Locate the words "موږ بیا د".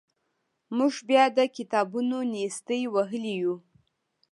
0.77-1.39